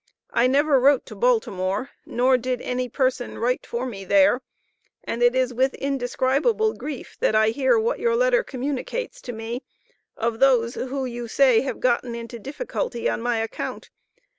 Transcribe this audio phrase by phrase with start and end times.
[0.31, 4.41] I never wrote to Baltimore, nor did any person write for me there,
[5.03, 9.61] and it is with indescribable grief, that I hear what your letter communicates to me,
[10.17, 13.91] of those who you say have gotten into difficulty on my account.